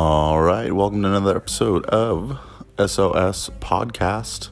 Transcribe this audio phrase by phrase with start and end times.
[0.00, 2.38] All right, welcome to another episode of
[2.78, 4.50] SOS Podcast.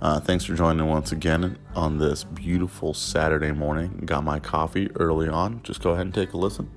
[0.00, 4.04] Uh, thanks for joining once again on this beautiful Saturday morning.
[4.06, 5.62] Got my coffee early on.
[5.64, 6.70] Just go ahead and take a listen.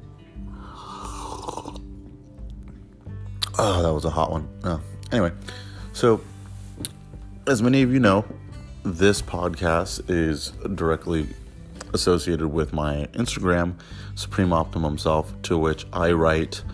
[3.58, 4.50] Oh, that was a hot one.
[4.66, 4.82] Oh.
[5.14, 5.32] Anyway,
[5.94, 6.20] so
[7.48, 8.26] as many of you know,
[8.84, 11.28] this podcast is directly
[11.94, 13.76] associated with my Instagram,
[14.16, 16.66] Supreme Optimum Self, to which I write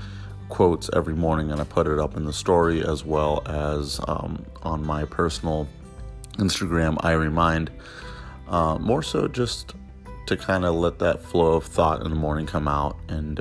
[0.50, 4.46] quotes every morning and I put it up in the story as well as um,
[4.64, 5.68] on my personal
[6.34, 7.72] Instagram, I remind.
[8.48, 9.76] Uh, more so just
[10.26, 13.40] to kind of let that flow of thought in the morning come out and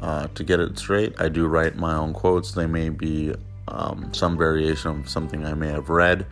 [0.00, 2.52] uh, to get it straight, I do write my own quotes.
[2.52, 3.34] They may be
[3.68, 6.26] um, some variation of something I may have read,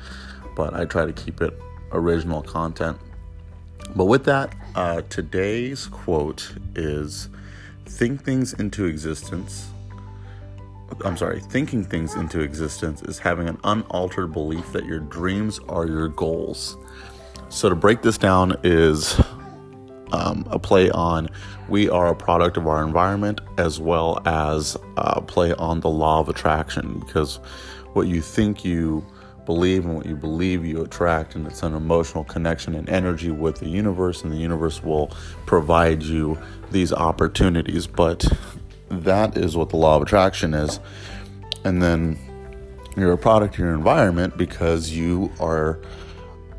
[0.57, 1.59] but I try to keep it
[1.93, 2.99] original content.
[3.95, 7.29] But with that, uh, today's quote is
[7.87, 9.71] Think things into existence
[11.05, 15.87] I'm sorry, thinking things into existence is having an unaltered belief that your dreams are
[15.87, 16.77] your goals.
[17.49, 19.21] So, to break this down, is
[20.13, 21.29] um, a play on
[21.69, 26.21] we are a product of our environment as well as a play on the law
[26.21, 27.37] of attraction because
[27.93, 29.07] what you think you
[29.47, 33.57] believe and what you believe you attract, and it's an emotional connection and energy with
[33.59, 35.09] the universe, and the universe will
[35.47, 36.39] provide you
[36.71, 37.87] these opportunities.
[37.87, 38.31] But
[38.91, 40.81] that is what the law of attraction is.
[41.65, 42.19] And then
[42.97, 45.81] you're a product of your environment because you are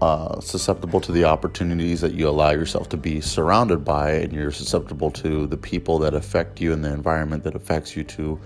[0.01, 4.51] uh, susceptible to the opportunities that you allow yourself to be surrounded by, and you're
[4.51, 8.39] susceptible to the people that affect you and the environment that affects you to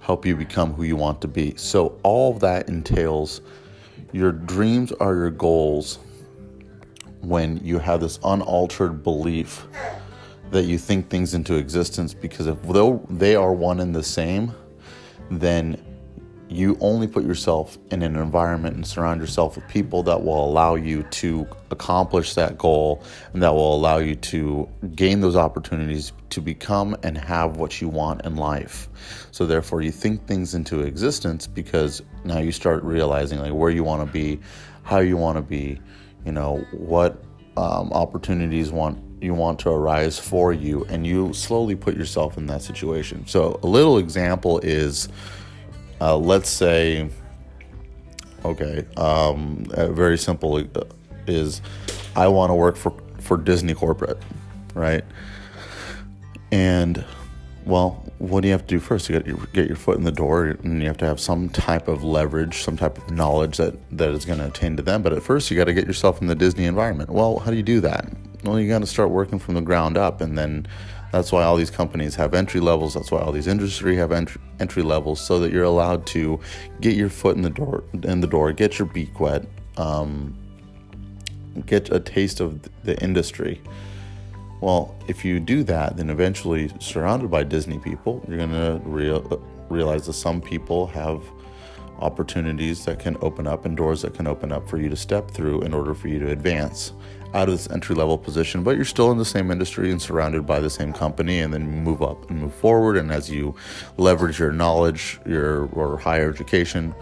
[0.00, 1.54] help you become who you want to be.
[1.56, 3.40] So, all that entails
[4.12, 5.98] your dreams are your goals
[7.22, 9.66] when you have this unaltered belief
[10.50, 14.52] that you think things into existence because if though they are one and the same,
[15.30, 15.82] then
[16.48, 20.76] you only put yourself in an environment and surround yourself with people that will allow
[20.76, 23.02] you to accomplish that goal
[23.32, 27.88] and that will allow you to gain those opportunities to become and have what you
[27.88, 28.88] want in life.
[29.32, 33.82] So therefore you think things into existence because now you start realizing like where you
[33.82, 34.38] want to be,
[34.84, 35.80] how you want to be,
[36.24, 37.20] you know, what
[37.56, 42.46] um, opportunities want you want to arise for you and you slowly put yourself in
[42.46, 43.26] that situation.
[43.26, 45.08] So a little example is
[46.00, 47.08] uh, let's say
[48.44, 50.82] okay um, very simple uh,
[51.26, 51.62] is
[52.14, 54.22] i want to work for for disney corporate
[54.76, 55.04] right?
[56.52, 57.04] And
[57.64, 59.08] well, what do you have to do first?
[59.08, 61.48] You got to get your foot in the door, and you have to have some
[61.48, 65.02] type of leverage, some type of knowledge that that is going to attain to them.
[65.02, 67.10] But at first, you got to get yourself in the Disney environment.
[67.10, 68.08] Well, how do you do that?
[68.44, 70.66] Well, you got to start working from the ground up, and then
[71.12, 72.94] that's why all these companies have entry levels.
[72.94, 76.40] That's why all these industry have entry, entry levels, so that you're allowed to
[76.80, 79.44] get your foot in the door, in the door, get your beak wet,
[79.76, 80.34] um,
[81.66, 83.60] get a taste of the industry
[84.60, 89.42] well, if you do that, then eventually, surrounded by Disney people, you're going to real,
[89.68, 91.22] realize that some people have
[91.98, 95.30] opportunities that can open up and doors that can open up for you to step
[95.30, 96.92] through in order for you to advance
[97.34, 100.46] out of this entry level position, but you're still in the same industry and surrounded
[100.46, 102.96] by the same company, and then move up and move forward.
[102.96, 103.54] And as you
[103.98, 106.94] leverage your knowledge, your or higher education,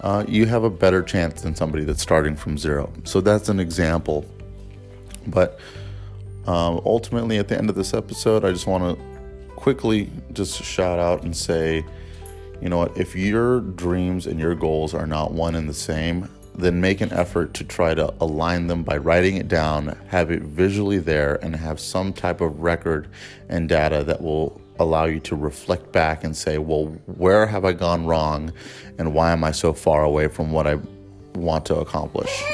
[0.00, 2.92] uh, you have a better chance than somebody that's starting from zero.
[3.04, 4.26] So that's an example.
[5.26, 5.58] But
[6.46, 9.04] um, ultimately, at the end of this episode, I just want to
[9.56, 11.84] quickly just shout out and say,
[12.60, 16.28] you know what, if your dreams and your goals are not one and the same,
[16.56, 20.42] then make an effort to try to align them by writing it down, have it
[20.42, 23.08] visually there, and have some type of record
[23.48, 27.72] and data that will allow you to reflect back and say, well, where have I
[27.72, 28.52] gone wrong
[28.98, 30.78] and why am I so far away from what I
[31.34, 32.44] want to accomplish?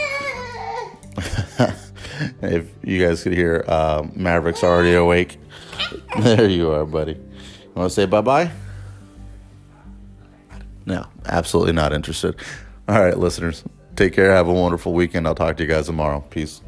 [2.42, 5.39] if you guys could hear, uh, Maverick's already awake.
[6.21, 7.12] There you are, buddy.
[7.12, 8.50] You want to say bye bye?
[10.86, 12.36] No, absolutely not interested.
[12.89, 13.65] All right, listeners,
[13.97, 14.33] take care.
[14.33, 15.27] Have a wonderful weekend.
[15.27, 16.21] I'll talk to you guys tomorrow.
[16.30, 16.62] Peace.